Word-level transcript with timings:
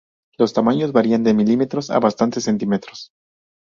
Los 0.39 0.53
tamaños 0.53 0.93
varían 0.93 1.23
de 1.23 1.35
milímetros 1.35 1.91
a 1.91 1.99
bastantes 1.99 2.45
centímetros. 2.45 3.11